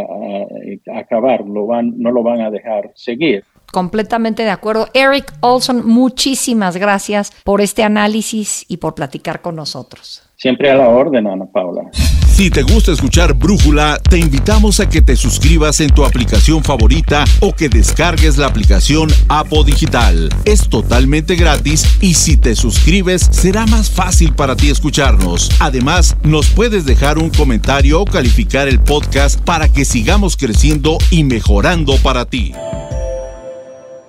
acabar, 0.95 1.45
lo 1.45 1.67
van, 1.67 1.93
no 1.97 2.11
lo 2.11 2.23
van 2.23 2.39
a 2.39 2.49
dejar 2.49 2.89
seguir. 2.95 3.43
Completamente 3.71 4.43
de 4.43 4.49
acuerdo. 4.49 4.87
Eric 4.93 5.33
Olson, 5.41 5.85
muchísimas 5.85 6.77
gracias 6.77 7.31
por 7.43 7.61
este 7.61 7.83
análisis 7.83 8.65
y 8.67 8.77
por 8.77 8.95
platicar 8.95 9.41
con 9.41 9.55
nosotros. 9.55 10.23
Siempre 10.35 10.69
a 10.69 10.75
la 10.75 10.87
orden, 10.89 11.25
Ana 11.27 11.45
Paula. 11.45 11.89
Si 12.37 12.51
te 12.51 12.61
gusta 12.61 12.91
escuchar 12.91 13.33
Brújula, 13.33 13.99
te 14.07 14.19
invitamos 14.19 14.79
a 14.79 14.87
que 14.87 15.01
te 15.01 15.15
suscribas 15.15 15.79
en 15.79 15.89
tu 15.89 16.05
aplicación 16.05 16.63
favorita 16.63 17.23
o 17.39 17.51
que 17.51 17.67
descargues 17.67 18.37
la 18.37 18.45
aplicación 18.45 19.09
Apo 19.27 19.63
Digital. 19.63 20.29
Es 20.45 20.69
totalmente 20.69 21.35
gratis 21.35 21.97
y 21.99 22.13
si 22.13 22.37
te 22.37 22.55
suscribes 22.55 23.23
será 23.31 23.65
más 23.65 23.89
fácil 23.89 24.35
para 24.35 24.55
ti 24.55 24.69
escucharnos. 24.69 25.49
Además, 25.59 26.15
nos 26.21 26.51
puedes 26.51 26.85
dejar 26.85 27.17
un 27.17 27.31
comentario 27.31 28.01
o 28.01 28.05
calificar 28.05 28.67
el 28.67 28.79
podcast 28.79 29.41
para 29.41 29.67
que 29.67 29.83
sigamos 29.83 30.37
creciendo 30.37 30.99
y 31.09 31.23
mejorando 31.23 31.95
para 32.03 32.25
ti. 32.25 32.53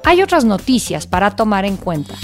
Hay 0.09 0.23
otras 0.23 0.47
noticias 0.47 1.07
para 1.07 1.37
tomar 1.37 1.67
en 1.67 1.77
cuenta. 1.77 2.15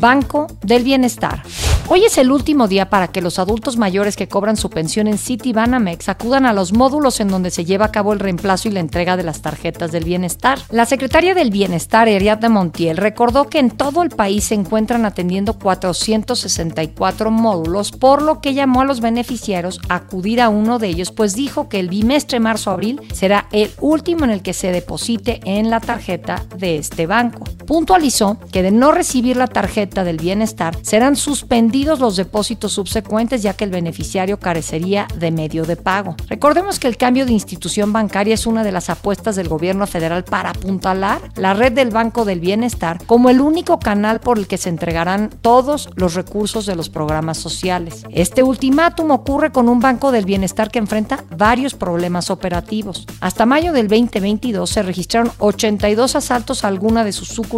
Banco 0.00 0.48
del 0.62 0.82
Bienestar. 0.82 1.44
Hoy 1.90 2.04
es 2.04 2.18
el 2.18 2.30
último 2.30 2.68
día 2.68 2.90
para 2.90 3.08
que 3.08 3.22
los 3.22 3.38
adultos 3.38 3.78
mayores 3.78 4.14
que 4.14 4.28
cobran 4.28 4.58
su 4.58 4.68
pensión 4.68 5.06
en 5.06 5.16
Citibanamex 5.16 6.10
acudan 6.10 6.44
a 6.44 6.52
los 6.52 6.74
módulos 6.74 7.18
en 7.18 7.28
donde 7.28 7.50
se 7.50 7.64
lleva 7.64 7.86
a 7.86 7.92
cabo 7.92 8.12
el 8.12 8.20
reemplazo 8.20 8.68
y 8.68 8.72
la 8.72 8.80
entrega 8.80 9.16
de 9.16 9.22
las 9.22 9.40
tarjetas 9.40 9.90
del 9.90 10.04
bienestar. 10.04 10.58
La 10.68 10.84
secretaria 10.84 11.32
del 11.32 11.50
Bienestar, 11.50 12.06
Ariadna 12.06 12.50
Montiel, 12.50 12.98
recordó 12.98 13.48
que 13.48 13.58
en 13.58 13.70
todo 13.70 14.02
el 14.02 14.10
país 14.10 14.44
se 14.44 14.54
encuentran 14.54 15.06
atendiendo 15.06 15.58
464 15.58 17.30
módulos, 17.30 17.92
por 17.92 18.20
lo 18.20 18.42
que 18.42 18.52
llamó 18.52 18.82
a 18.82 18.84
los 18.84 19.00
beneficiarios 19.00 19.80
a 19.88 19.94
acudir 19.94 20.42
a 20.42 20.50
uno 20.50 20.78
de 20.78 20.88
ellos, 20.88 21.10
pues 21.10 21.34
dijo 21.34 21.70
que 21.70 21.80
el 21.80 21.88
bimestre 21.88 22.38
marzo-abril 22.38 23.00
será 23.14 23.48
el 23.50 23.70
último 23.80 24.24
en 24.24 24.30
el 24.32 24.42
que 24.42 24.52
se 24.52 24.72
deposite 24.72 25.40
en 25.44 25.70
la 25.70 25.80
tarjeta 25.80 26.44
de 26.54 26.76
este 26.76 27.06
banco. 27.06 27.44
Puntualizó 27.68 28.38
que 28.50 28.62
de 28.62 28.70
no 28.70 28.92
recibir 28.92 29.36
la 29.36 29.46
tarjeta 29.46 30.02
del 30.02 30.16
bienestar 30.16 30.74
serán 30.80 31.16
suspendidos 31.16 32.00
los 32.00 32.16
depósitos 32.16 32.72
subsecuentes 32.72 33.42
ya 33.42 33.52
que 33.52 33.64
el 33.64 33.70
beneficiario 33.70 34.40
carecería 34.40 35.06
de 35.18 35.30
medio 35.30 35.66
de 35.66 35.76
pago. 35.76 36.16
Recordemos 36.28 36.78
que 36.78 36.88
el 36.88 36.96
cambio 36.96 37.26
de 37.26 37.32
institución 37.32 37.92
bancaria 37.92 38.32
es 38.32 38.46
una 38.46 38.64
de 38.64 38.72
las 38.72 38.88
apuestas 38.88 39.36
del 39.36 39.50
gobierno 39.50 39.86
federal 39.86 40.24
para 40.24 40.48
apuntalar 40.48 41.20
la 41.36 41.52
red 41.52 41.72
del 41.72 41.90
Banco 41.90 42.24
del 42.24 42.40
Bienestar 42.40 43.04
como 43.04 43.28
el 43.28 43.38
único 43.38 43.78
canal 43.78 44.20
por 44.20 44.38
el 44.38 44.46
que 44.46 44.56
se 44.56 44.70
entregarán 44.70 45.28
todos 45.28 45.90
los 45.94 46.14
recursos 46.14 46.64
de 46.64 46.74
los 46.74 46.88
programas 46.88 47.36
sociales. 47.36 48.06
Este 48.08 48.42
ultimátum 48.42 49.10
ocurre 49.10 49.52
con 49.52 49.68
un 49.68 49.80
Banco 49.80 50.10
del 50.10 50.24
Bienestar 50.24 50.70
que 50.70 50.78
enfrenta 50.78 51.22
varios 51.36 51.74
problemas 51.74 52.30
operativos. 52.30 53.06
Hasta 53.20 53.44
mayo 53.44 53.74
del 53.74 53.88
2022 53.88 54.70
se 54.70 54.82
registraron 54.82 55.32
82 55.36 56.16
asaltos 56.16 56.64
a 56.64 56.68
alguna 56.68 57.04
de 57.04 57.12
sus 57.12 57.28
sucursales 57.28 57.57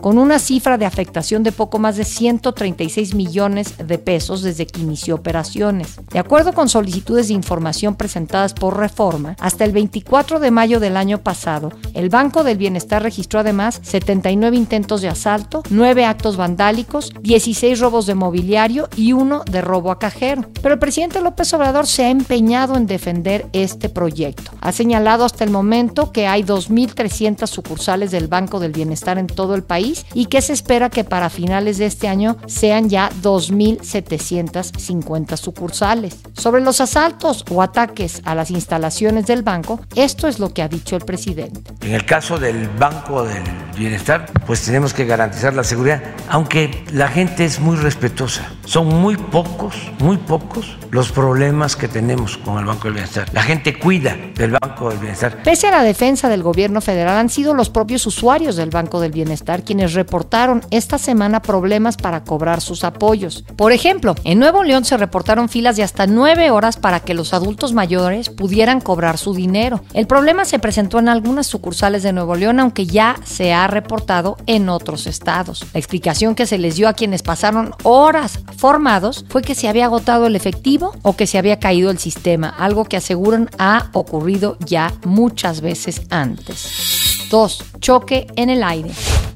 con 0.00 0.16
una 0.16 0.38
cifra 0.38 0.78
de 0.78 0.86
afectación 0.86 1.42
de 1.42 1.52
poco 1.52 1.78
más 1.78 1.96
de 1.96 2.04
136 2.04 3.14
millones 3.14 3.74
de 3.76 3.98
pesos 3.98 4.40
desde 4.40 4.66
que 4.66 4.80
inició 4.80 5.16
operaciones. 5.16 6.00
De 6.10 6.18
acuerdo 6.18 6.54
con 6.54 6.70
solicitudes 6.70 7.28
de 7.28 7.34
información 7.34 7.94
presentadas 7.94 8.54
por 8.54 8.78
Reforma, 8.78 9.36
hasta 9.38 9.64
el 9.64 9.72
24 9.72 10.40
de 10.40 10.50
mayo 10.50 10.80
del 10.80 10.96
año 10.96 11.18
pasado, 11.18 11.70
el 11.92 12.08
Banco 12.08 12.42
del 12.42 12.56
Bienestar 12.56 13.02
registró 13.02 13.40
además 13.40 13.80
79 13.82 14.56
intentos 14.56 15.02
de 15.02 15.08
asalto, 15.08 15.62
9 15.68 16.06
actos 16.06 16.38
vandálicos, 16.38 17.12
16 17.20 17.80
robos 17.80 18.06
de 18.06 18.14
mobiliario 18.14 18.88
y 18.96 19.12
uno 19.12 19.44
de 19.44 19.60
robo 19.60 19.90
a 19.90 19.98
cajero. 19.98 20.46
Pero 20.62 20.74
el 20.74 20.80
presidente 20.80 21.20
López 21.20 21.52
Obrador 21.52 21.86
se 21.86 22.04
ha 22.04 22.10
empeñado 22.10 22.76
en 22.76 22.86
defender 22.86 23.46
este 23.52 23.90
proyecto. 23.90 24.52
Ha 24.62 24.72
señalado 24.72 25.26
hasta 25.26 25.44
el 25.44 25.50
momento 25.50 26.12
que 26.12 26.26
hay 26.26 26.42
2.300 26.44 27.46
sucursales 27.46 28.10
del 28.10 28.28
Banco 28.28 28.58
del 28.58 28.72
Bienestar 28.72 29.18
en 29.18 29.33
todo 29.34 29.54
el 29.54 29.62
país 29.62 30.04
y 30.14 30.26
que 30.26 30.42
se 30.42 30.52
espera 30.52 30.90
que 30.90 31.04
para 31.04 31.30
finales 31.30 31.78
de 31.78 31.86
este 31.86 32.08
año 32.08 32.36
sean 32.46 32.88
ya 32.88 33.10
2 33.22 33.34
2.750 33.34 35.36
sucursales. 35.36 36.16
Sobre 36.36 36.62
los 36.62 36.80
asaltos 36.80 37.44
o 37.50 37.62
ataques 37.62 38.22
a 38.24 38.34
las 38.34 38.50
instalaciones 38.50 39.26
del 39.26 39.42
banco, 39.42 39.80
esto 39.94 40.26
es 40.28 40.38
lo 40.38 40.52
que 40.52 40.62
ha 40.62 40.68
dicho 40.68 40.96
el 40.96 41.04
presidente. 41.04 41.60
En 41.80 41.92
el 41.92 42.04
caso 42.04 42.38
del 42.38 42.68
Banco 42.68 43.24
del 43.24 43.42
Bienestar, 43.76 44.30
pues 44.46 44.62
tenemos 44.62 44.94
que 44.94 45.04
garantizar 45.04 45.54
la 45.54 45.64
seguridad, 45.64 46.02
aunque 46.28 46.84
la 46.92 47.08
gente 47.08 47.44
es 47.44 47.58
muy 47.60 47.76
respetuosa. 47.76 48.52
Son 48.64 48.88
muy 48.88 49.16
pocos, 49.16 49.74
muy 49.98 50.16
pocos 50.16 50.76
los 50.90 51.12
problemas 51.12 51.76
que 51.76 51.88
tenemos 51.88 52.38
con 52.38 52.58
el 52.58 52.64
Banco 52.64 52.84
del 52.84 52.94
Bienestar. 52.94 53.28
La 53.32 53.42
gente 53.42 53.78
cuida 53.78 54.16
del 54.34 54.52
Banco 54.52 54.88
del 54.90 54.98
Bienestar. 54.98 55.42
Pese 55.42 55.66
a 55.66 55.72
la 55.72 55.82
defensa 55.82 56.28
del 56.28 56.42
gobierno 56.42 56.80
federal, 56.80 57.18
han 57.18 57.28
sido 57.28 57.54
los 57.54 57.68
propios 57.68 58.06
usuarios 58.06 58.56
del 58.56 58.70
Banco 58.70 59.00
del 59.00 59.12
Bienestar 59.12 59.23
quienes 59.64 59.94
reportaron 59.94 60.62
esta 60.70 60.98
semana 60.98 61.42
problemas 61.42 61.96
para 61.96 62.24
cobrar 62.24 62.60
sus 62.60 62.84
apoyos. 62.84 63.44
Por 63.56 63.72
ejemplo, 63.72 64.14
en 64.24 64.38
Nuevo 64.38 64.62
León 64.62 64.84
se 64.84 64.96
reportaron 64.96 65.48
filas 65.48 65.76
de 65.76 65.82
hasta 65.82 66.06
nueve 66.06 66.50
horas 66.50 66.76
para 66.76 67.00
que 67.00 67.14
los 67.14 67.34
adultos 67.34 67.72
mayores 67.72 68.30
pudieran 68.30 68.80
cobrar 68.80 69.18
su 69.18 69.34
dinero. 69.34 69.82
El 69.92 70.06
problema 70.06 70.44
se 70.44 70.58
presentó 70.58 70.98
en 70.98 71.08
algunas 71.08 71.46
sucursales 71.46 72.02
de 72.02 72.12
Nuevo 72.12 72.34
León, 72.34 72.60
aunque 72.60 72.86
ya 72.86 73.16
se 73.24 73.52
ha 73.52 73.66
reportado 73.66 74.36
en 74.46 74.68
otros 74.68 75.06
estados. 75.06 75.64
La 75.72 75.80
explicación 75.80 76.34
que 76.34 76.46
se 76.46 76.58
les 76.58 76.76
dio 76.76 76.88
a 76.88 76.94
quienes 76.94 77.22
pasaron 77.22 77.72
horas 77.82 78.40
formados 78.56 79.24
fue 79.28 79.42
que 79.42 79.54
se 79.54 79.68
había 79.68 79.86
agotado 79.86 80.26
el 80.26 80.36
efectivo 80.36 80.92
o 81.02 81.16
que 81.16 81.26
se 81.26 81.38
había 81.38 81.58
caído 81.58 81.90
el 81.90 81.98
sistema, 81.98 82.48
algo 82.48 82.84
que 82.84 82.96
aseguran 82.96 83.50
ha 83.58 83.88
ocurrido 83.92 84.56
ya 84.60 84.92
muchas 85.04 85.60
veces 85.60 86.02
antes. 86.10 87.03
2. 87.30 87.64
Choque 87.80 88.26
en 88.36 88.50
el 88.50 88.62
aire. 88.62 88.90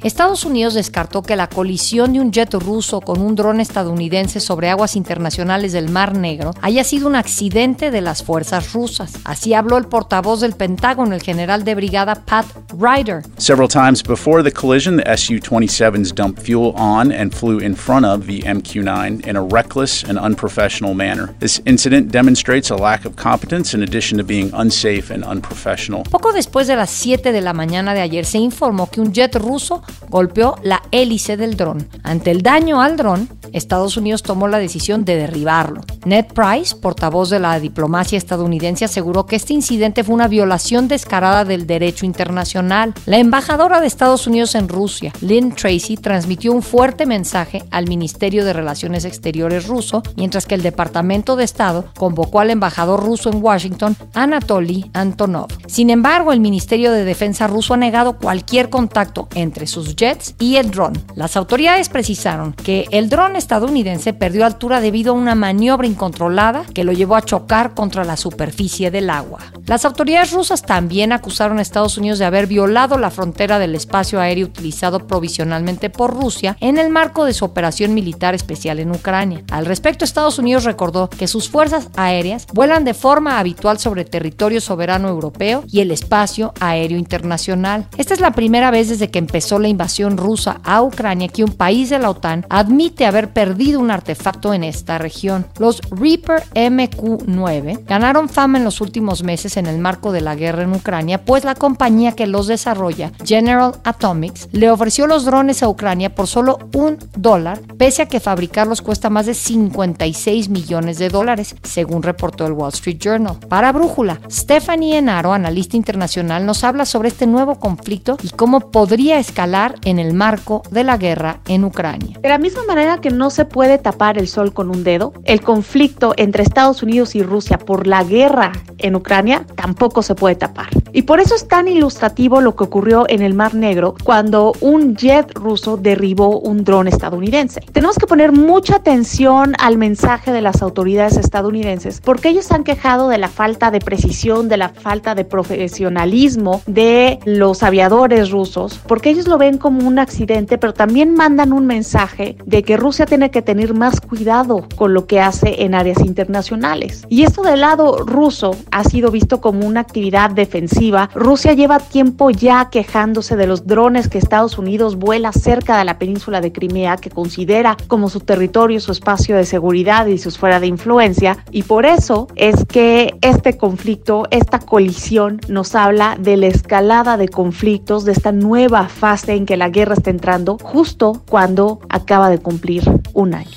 Estados 0.04 0.44
Unidos 0.44 0.74
descartó 0.74 1.22
que 1.22 1.34
la 1.34 1.48
colisión 1.48 2.12
de 2.12 2.20
un 2.20 2.30
jet 2.30 2.54
ruso 2.54 3.00
con 3.00 3.20
un 3.20 3.34
dron 3.34 3.58
estadounidense 3.58 4.38
sobre 4.38 4.70
aguas 4.70 4.94
internacionales 4.94 5.72
del 5.72 5.88
Mar 5.88 6.16
Negro 6.16 6.52
haya 6.62 6.84
sido 6.84 7.08
un 7.08 7.16
accidente 7.16 7.90
de 7.90 8.00
las 8.00 8.22
fuerzas 8.22 8.72
rusas. 8.72 9.14
Así 9.24 9.54
habló 9.54 9.76
el 9.76 9.86
portavoz 9.86 10.40
del 10.40 10.52
Pentágono, 10.52 11.16
el 11.16 11.22
general 11.22 11.64
de 11.64 11.74
brigada 11.74 12.14
Pat 12.14 12.46
Ryder. 12.78 13.22
Several 13.38 13.68
times 13.68 14.00
before 14.00 14.44
the 14.44 14.52
collision, 14.52 14.98
the 14.98 15.16
Su-27s 15.16 16.14
dumped 16.14 16.40
fuel 16.40 16.74
on 16.76 17.10
and 17.10 17.34
flew 17.34 17.58
in 17.58 17.74
front 17.74 18.06
of 18.06 18.26
the 18.26 18.40
MQ-9 18.42 19.26
in 19.26 19.36
a 19.36 19.42
reckless 19.42 20.04
and 20.04 20.16
unprofessional 20.16 20.94
manner. 20.94 21.34
This 21.40 21.60
incident 21.64 22.12
demonstrates 22.12 22.70
a 22.70 22.76
lack 22.76 23.04
of 23.04 23.16
competence 23.16 23.74
in 23.74 23.82
addition 23.82 24.16
to 24.18 24.24
being 24.24 24.52
unsafe 24.54 25.10
and 25.10 25.24
unprofessional. 25.24 26.04
Poco 26.04 26.32
después 26.32 26.68
de 26.68 26.76
las 26.76 26.90
7 26.90 27.32
de 27.32 27.40
la 27.40 27.52
mañana 27.52 27.77
de 27.86 28.00
ayer 28.00 28.26
se 28.26 28.38
informó 28.38 28.90
que 28.90 29.00
un 29.00 29.12
jet 29.12 29.34
ruso 29.36 29.82
golpeó 30.08 30.56
la 30.62 30.82
hélice 30.90 31.36
del 31.36 31.56
dron. 31.56 31.88
Ante 32.02 32.30
el 32.30 32.42
daño 32.42 32.82
al 32.82 32.96
dron, 32.96 33.28
Estados 33.52 33.96
Unidos 33.96 34.22
tomó 34.22 34.48
la 34.48 34.58
decisión 34.58 35.04
de 35.04 35.16
derribarlo. 35.16 35.80
Ned 36.04 36.26
Price, 36.26 36.76
portavoz 36.76 37.30
de 37.30 37.38
la 37.38 37.58
diplomacia 37.60 38.18
estadounidense, 38.18 38.84
aseguró 38.84 39.26
que 39.26 39.36
este 39.36 39.54
incidente 39.54 40.04
fue 40.04 40.14
una 40.14 40.28
violación 40.28 40.88
descarada 40.88 41.44
del 41.44 41.66
derecho 41.66 42.04
internacional. 42.04 42.94
La 43.06 43.18
embajadora 43.18 43.80
de 43.80 43.86
Estados 43.86 44.26
Unidos 44.26 44.54
en 44.54 44.68
Rusia, 44.68 45.12
Lynn 45.20 45.54
Tracy, 45.54 45.96
transmitió 45.96 46.52
un 46.52 46.62
fuerte 46.62 47.06
mensaje 47.06 47.64
al 47.70 47.88
Ministerio 47.88 48.44
de 48.44 48.52
Relaciones 48.52 49.04
Exteriores 49.04 49.66
ruso, 49.66 50.02
mientras 50.16 50.46
que 50.46 50.54
el 50.54 50.62
Departamento 50.62 51.36
de 51.36 51.44
Estado 51.44 51.86
convocó 51.96 52.40
al 52.40 52.50
embajador 52.50 53.02
ruso 53.02 53.30
en 53.30 53.42
Washington, 53.42 53.96
Anatoly 54.14 54.90
Antonov. 54.92 55.48
Sin 55.66 55.90
embargo, 55.90 56.32
el 56.32 56.40
Ministerio 56.40 56.92
de 56.92 57.04
Defensa 57.04 57.46
ruso 57.46 57.67
ha 57.74 57.76
negado 57.76 58.18
cualquier 58.18 58.70
contacto 58.70 59.28
entre 59.34 59.66
sus 59.66 59.96
jets 59.96 60.34
y 60.38 60.56
el 60.56 60.70
dron. 60.70 60.92
Las 61.14 61.36
autoridades 61.36 61.88
precisaron 61.88 62.52
que 62.52 62.86
el 62.90 63.08
dron 63.08 63.36
estadounidense 63.36 64.12
perdió 64.12 64.46
altura 64.46 64.80
debido 64.80 65.12
a 65.12 65.16
una 65.16 65.34
maniobra 65.34 65.86
incontrolada 65.86 66.64
que 66.74 66.84
lo 66.84 66.92
llevó 66.92 67.16
a 67.16 67.22
chocar 67.22 67.74
contra 67.74 68.04
la 68.04 68.16
superficie 68.16 68.90
del 68.90 69.10
agua. 69.10 69.40
Las 69.66 69.84
autoridades 69.84 70.32
rusas 70.32 70.62
también 70.62 71.12
acusaron 71.12 71.58
a 71.58 71.62
Estados 71.62 71.98
Unidos 71.98 72.18
de 72.18 72.24
haber 72.24 72.46
violado 72.46 72.98
la 72.98 73.10
frontera 73.10 73.58
del 73.58 73.74
espacio 73.74 74.20
aéreo 74.20 74.46
utilizado 74.46 75.06
provisionalmente 75.06 75.90
por 75.90 76.14
Rusia 76.14 76.56
en 76.60 76.78
el 76.78 76.90
marco 76.90 77.24
de 77.24 77.34
su 77.34 77.44
operación 77.44 77.94
militar 77.94 78.34
especial 78.34 78.78
en 78.78 78.90
Ucrania. 78.90 79.44
Al 79.50 79.66
respecto, 79.66 80.04
Estados 80.04 80.38
Unidos 80.38 80.64
recordó 80.64 81.08
que 81.08 81.28
sus 81.28 81.48
fuerzas 81.48 81.88
aéreas 81.96 82.46
vuelan 82.52 82.84
de 82.84 82.94
forma 82.94 83.38
habitual 83.38 83.78
sobre 83.78 84.04
territorio 84.04 84.60
soberano 84.60 85.08
europeo 85.08 85.64
y 85.68 85.80
el 85.80 85.90
espacio 85.90 86.52
aéreo 86.60 86.98
internacional. 86.98 87.57
Esta 87.96 88.14
es 88.14 88.20
la 88.20 88.30
primera 88.30 88.70
vez 88.70 88.88
desde 88.88 89.10
que 89.10 89.18
empezó 89.18 89.58
la 89.58 89.68
invasión 89.68 90.16
rusa 90.16 90.60
a 90.62 90.82
Ucrania 90.82 91.28
que 91.28 91.42
un 91.42 91.52
país 91.52 91.90
de 91.90 91.98
la 91.98 92.10
OTAN 92.10 92.46
admite 92.48 93.04
haber 93.04 93.30
perdido 93.30 93.80
un 93.80 93.90
artefacto 93.90 94.54
en 94.54 94.62
esta 94.64 94.98
región. 94.98 95.46
Los 95.58 95.80
Reaper 95.90 96.44
MQ-9 96.54 97.84
ganaron 97.84 98.28
fama 98.28 98.58
en 98.58 98.64
los 98.64 98.80
últimos 98.80 99.24
meses 99.24 99.56
en 99.56 99.66
el 99.66 99.78
marco 99.78 100.12
de 100.12 100.20
la 100.20 100.36
guerra 100.36 100.62
en 100.62 100.74
Ucrania, 100.74 101.24
pues 101.24 101.44
la 101.44 101.54
compañía 101.54 102.12
que 102.12 102.26
los 102.26 102.46
desarrolla, 102.46 103.12
General 103.24 103.72
Atomics, 103.84 104.48
le 104.52 104.70
ofreció 104.70 105.06
los 105.06 105.24
drones 105.24 105.62
a 105.62 105.68
Ucrania 105.68 106.14
por 106.14 106.26
solo 106.26 106.58
un 106.74 106.98
dólar, 107.16 107.60
pese 107.76 108.02
a 108.02 108.06
que 108.06 108.20
fabricarlos 108.20 108.82
cuesta 108.82 109.10
más 109.10 109.26
de 109.26 109.34
56 109.34 110.48
millones 110.48 110.98
de 110.98 111.08
dólares, 111.08 111.56
según 111.62 112.02
reportó 112.02 112.46
el 112.46 112.52
Wall 112.52 112.72
Street 112.72 112.98
Journal. 112.98 113.38
Para 113.48 113.72
Brújula, 113.72 114.20
Stephanie 114.30 114.98
Enaro, 114.98 115.32
analista 115.32 115.76
internacional, 115.76 116.46
nos 116.46 116.64
habla 116.64 116.84
sobre 116.84 117.08
este 117.08 117.26
nuevo 117.26 117.47
conflicto 117.56 118.16
y 118.22 118.28
cómo 118.28 118.70
podría 118.70 119.18
escalar 119.18 119.74
en 119.84 119.98
el 119.98 120.14
marco 120.14 120.62
de 120.70 120.84
la 120.84 120.96
guerra 120.96 121.40
en 121.48 121.64
Ucrania. 121.64 122.18
De 122.20 122.28
la 122.28 122.38
misma 122.38 122.64
manera 122.64 123.00
que 123.00 123.10
no 123.10 123.30
se 123.30 123.44
puede 123.44 123.78
tapar 123.78 124.18
el 124.18 124.28
sol 124.28 124.52
con 124.52 124.70
un 124.70 124.84
dedo, 124.84 125.12
el 125.24 125.40
conflicto 125.40 126.14
entre 126.16 126.42
Estados 126.42 126.82
Unidos 126.82 127.14
y 127.14 127.22
Rusia 127.22 127.58
por 127.58 127.86
la 127.86 128.04
guerra 128.04 128.52
en 128.78 128.94
Ucrania 128.94 129.46
tampoco 129.56 130.02
se 130.02 130.14
puede 130.14 130.36
tapar. 130.36 130.68
Y 130.92 131.02
por 131.02 131.20
eso 131.20 131.34
es 131.34 131.48
tan 131.48 131.68
ilustrativo 131.68 132.40
lo 132.40 132.56
que 132.56 132.64
ocurrió 132.64 133.06
en 133.08 133.22
el 133.22 133.34
Mar 133.34 133.54
Negro 133.54 133.94
cuando 134.04 134.52
un 134.60 134.96
jet 134.96 135.32
ruso 135.34 135.76
derribó 135.76 136.38
un 136.40 136.64
dron 136.64 136.88
estadounidense. 136.88 137.60
Tenemos 137.72 137.96
que 137.96 138.06
poner 138.06 138.32
mucha 138.32 138.76
atención 138.76 139.54
al 139.58 139.78
mensaje 139.78 140.32
de 140.32 140.40
las 140.40 140.62
autoridades 140.62 141.16
estadounidenses 141.16 142.00
porque 142.00 142.28
ellos 142.30 142.50
han 142.52 142.64
quejado 142.64 143.08
de 143.08 143.18
la 143.18 143.28
falta 143.28 143.70
de 143.70 143.80
precisión, 143.80 144.48
de 144.48 144.56
la 144.56 144.70
falta 144.70 145.14
de 145.14 145.24
profesionalismo 145.24 146.62
de 146.66 147.18
los 147.24 147.62
aviadores 147.62 148.30
rusos, 148.30 148.80
porque 148.86 149.10
ellos 149.10 149.26
lo 149.26 149.38
ven 149.38 149.58
como 149.58 149.86
un 149.86 149.98
accidente, 149.98 150.58
pero 150.58 150.74
también 150.74 151.14
mandan 151.14 151.52
un 151.52 151.66
mensaje 151.66 152.36
de 152.44 152.62
que 152.62 152.76
Rusia 152.76 153.06
tiene 153.06 153.30
que 153.30 153.42
tener 153.42 153.74
más 153.74 154.00
cuidado 154.00 154.66
con 154.76 154.94
lo 154.94 155.06
que 155.06 155.20
hace 155.20 155.62
en 155.62 155.74
áreas 155.74 156.00
internacionales. 156.00 157.04
Y 157.08 157.22
esto 157.22 157.42
del 157.42 157.60
lado 157.60 158.04
ruso 158.04 158.56
ha 158.70 158.84
sido 158.84 159.10
visto 159.10 159.40
como 159.40 159.66
una 159.66 159.80
actividad 159.80 160.30
defensiva. 160.30 160.77
Rusia 161.14 161.54
lleva 161.54 161.80
tiempo 161.80 162.30
ya 162.30 162.70
quejándose 162.70 163.34
de 163.36 163.48
los 163.48 163.66
drones 163.66 164.08
que 164.08 164.18
Estados 164.18 164.58
Unidos 164.58 164.96
vuela 164.96 165.32
cerca 165.32 165.76
de 165.76 165.84
la 165.84 165.98
península 165.98 166.40
de 166.40 166.52
Crimea, 166.52 166.96
que 166.96 167.10
considera 167.10 167.76
como 167.88 168.08
su 168.08 168.20
territorio, 168.20 168.78
su 168.78 168.92
espacio 168.92 169.36
de 169.36 169.44
seguridad 169.44 170.06
y 170.06 170.18
su 170.18 170.28
esfera 170.28 170.60
de 170.60 170.68
influencia. 170.68 171.44
Y 171.50 171.64
por 171.64 171.84
eso 171.84 172.28
es 172.36 172.64
que 172.64 173.16
este 173.22 173.56
conflicto, 173.56 174.24
esta 174.30 174.60
colisión, 174.60 175.40
nos 175.48 175.74
habla 175.74 176.16
de 176.18 176.36
la 176.36 176.46
escalada 176.46 177.16
de 177.16 177.28
conflictos, 177.28 178.04
de 178.04 178.12
esta 178.12 178.30
nueva 178.30 178.88
fase 178.88 179.34
en 179.34 179.46
que 179.46 179.56
la 179.56 179.70
guerra 179.70 179.94
está 179.94 180.10
entrando, 180.10 180.58
justo 180.62 181.22
cuando 181.28 181.80
acaba 181.88 182.30
de 182.30 182.38
cumplir 182.38 182.84
un 183.14 183.34
año. 183.34 183.56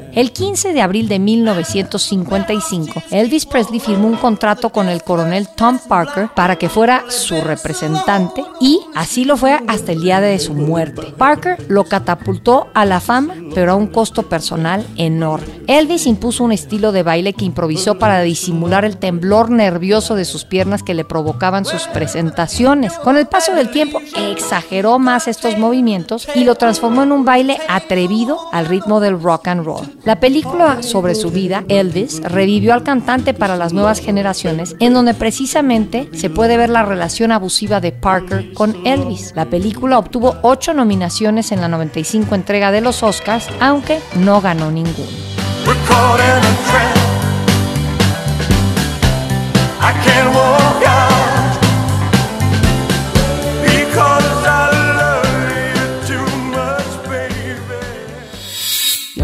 El 0.13 0.33
15 0.33 0.73
de 0.73 0.81
abril 0.81 1.07
de 1.07 1.19
1955, 1.19 3.01
Elvis 3.11 3.45
Presley 3.45 3.79
firmó 3.79 4.07
un 4.07 4.17
contrato 4.17 4.69
con 4.69 4.89
el 4.89 5.03
coronel 5.03 5.47
Tom 5.47 5.79
Parker 5.87 6.29
para 6.35 6.57
que 6.57 6.67
fuera 6.67 7.05
su 7.09 7.39
representante 7.39 8.43
y 8.61 8.79
así 8.93 9.25
lo 9.25 9.35
fue 9.35 9.59
hasta 9.67 9.91
el 9.91 10.01
día 10.01 10.21
de 10.21 10.37
su 10.37 10.53
muerte. 10.53 11.13
Parker 11.17 11.57
lo 11.67 11.83
catapultó 11.85 12.67
a 12.75 12.85
la 12.85 12.99
fama, 12.99 13.33
pero 13.55 13.71
a 13.71 13.75
un 13.75 13.87
costo 13.87 14.23
personal 14.23 14.85
enorme. 14.97 15.47
Elvis 15.67 16.05
impuso 16.05 16.43
un 16.43 16.51
estilo 16.51 16.91
de 16.91 17.01
baile 17.01 17.33
que 17.33 17.45
improvisó 17.45 17.97
para 17.97 18.21
disimular 18.21 18.85
el 18.85 18.97
temblor 18.97 19.49
nervioso 19.49 20.15
de 20.15 20.25
sus 20.25 20.45
piernas 20.45 20.83
que 20.83 20.93
le 20.93 21.03
provocaban 21.05 21.65
sus 21.65 21.83
presentaciones. 21.87 22.93
Con 22.99 23.17
el 23.17 23.27
paso 23.27 23.55
del 23.55 23.71
tiempo, 23.71 23.99
exageró 24.15 24.99
más 24.99 25.27
estos 25.27 25.57
movimientos 25.57 26.27
y 26.35 26.43
lo 26.43 26.55
transformó 26.55 27.03
en 27.03 27.11
un 27.11 27.25
baile 27.25 27.57
atrevido 27.67 28.37
al 28.51 28.67
ritmo 28.67 28.99
del 28.99 29.19
rock 29.19 29.47
and 29.47 29.65
roll. 29.65 29.87
La 30.03 30.19
película 30.19 30.83
sobre 30.83 31.15
su 31.15 31.31
vida, 31.31 31.63
Elvis, 31.67 32.21
revivió 32.21 32.73
al 32.73 32.83
cantante 32.83 33.33
para 33.33 33.55
las 33.55 33.73
nuevas 33.73 33.99
generaciones, 33.99 34.75
en 34.79 34.93
donde 34.93 35.15
precisamente 35.15 36.09
se 36.13 36.29
puede 36.29 36.57
ver 36.57 36.69
la 36.69 36.83
relación 36.83 37.31
abusiva 37.31 37.79
de 37.79 37.91
Parker 37.91 38.50
con 38.53 38.85
Elvis. 38.85 39.33
La 39.35 39.45
película 39.45 39.97
obtuvo 39.97 40.37
ocho 40.41 40.73
nominaciones 40.73 41.51
en 41.51 41.61
la 41.61 41.67
95 41.67 42.35
entrega 42.35 42.71
de 42.71 42.81
los 42.81 43.03
Oscars, 43.03 43.47
aunque 43.59 43.99
no 44.15 44.41
ganó 44.41 44.71
ninguno. 44.71 45.07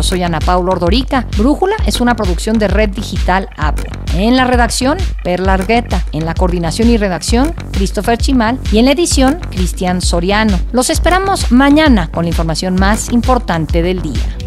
Soy 0.08 0.24
Ana 0.24 0.40
Paula 0.40 0.72
Ordorica. 0.72 1.28
Brújula 1.38 1.76
es 1.86 2.00
una 2.00 2.16
producción 2.16 2.58
de 2.58 2.70
Red 2.70 2.92
Digital 2.92 3.50
Apple. 3.58 3.90
En 4.14 4.38
la 4.38 4.46
redacción, 4.46 4.98
Perla 5.22 5.56
Argueta. 5.56 6.04
En 6.14 6.26
la 6.26 6.34
coordinación 6.34 6.90
y 6.90 6.98
redacción, 6.98 7.54
Christopher 7.74 8.18
Chimal. 8.18 8.58
Y 8.72 8.80
en 8.80 8.86
la 8.86 8.92
edición, 8.92 9.40
Cristian 9.52 10.02
Soriano. 10.02 10.58
Los 10.72 10.90
esperamos 10.90 11.52
mañana 11.52 12.10
con 12.10 12.24
la 12.24 12.30
información 12.30 12.76
más 12.76 13.10
importante 13.12 13.82
del 13.82 14.02
día. 14.02 14.47